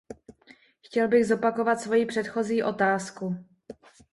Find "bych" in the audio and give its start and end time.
1.07-1.25